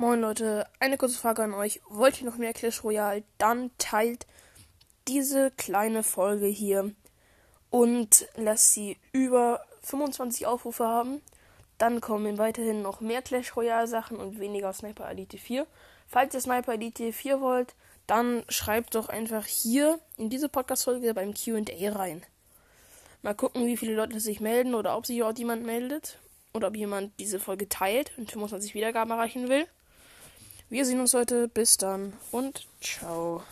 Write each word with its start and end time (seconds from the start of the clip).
Moin 0.00 0.22
Leute, 0.22 0.66
eine 0.78 0.96
kurze 0.96 1.18
Frage 1.18 1.42
an 1.42 1.52
euch. 1.52 1.82
Wollt 1.90 2.22
ihr 2.22 2.26
noch 2.26 2.38
mehr 2.38 2.54
Clash 2.54 2.84
Royale? 2.84 3.22
Dann 3.36 3.70
teilt 3.76 4.26
diese 5.06 5.50
kleine 5.50 6.02
Folge 6.02 6.46
hier 6.46 6.94
und 7.68 8.26
lasst 8.34 8.72
sie 8.72 8.96
über 9.12 9.60
25 9.82 10.46
Aufrufe 10.46 10.86
haben. 10.86 11.20
Dann 11.76 12.00
kommen 12.00 12.38
weiterhin 12.38 12.80
noch 12.80 13.02
mehr 13.02 13.20
Clash 13.20 13.54
Royale 13.54 13.86
Sachen 13.86 14.16
und 14.16 14.40
weniger 14.40 14.72
Sniper 14.72 15.06
Elite 15.10 15.36
4. 15.36 15.66
Falls 16.08 16.32
ihr 16.32 16.40
Sniper 16.40 16.72
Elite 16.72 17.12
4 17.12 17.42
wollt, 17.42 17.74
dann 18.06 18.42
schreibt 18.48 18.94
doch 18.94 19.10
einfach 19.10 19.44
hier 19.44 20.00
in 20.16 20.30
diese 20.30 20.48
Podcast-Folge 20.48 21.12
beim 21.12 21.34
QA 21.34 21.92
rein. 21.92 22.22
Mal 23.20 23.34
gucken, 23.34 23.66
wie 23.66 23.76
viele 23.76 23.96
Leute 23.96 24.18
sich 24.18 24.40
melden 24.40 24.74
oder 24.74 24.96
ob 24.96 25.04
sich 25.04 25.22
auch 25.22 25.36
jemand 25.36 25.66
meldet. 25.66 26.16
Oder 26.54 26.68
ob 26.68 26.74
jemand 26.74 27.12
diese 27.20 27.38
Folge 27.38 27.68
teilt 27.68 28.12
und 28.16 28.30
25 28.30 28.74
Wiedergaben 28.74 29.12
erreichen 29.12 29.50
will. 29.50 29.66
Wir 30.70 30.86
sehen 30.86 31.00
uns 31.00 31.14
heute. 31.14 31.48
Bis 31.48 31.76
dann 31.78 32.12
und 32.30 32.68
ciao. 32.80 33.42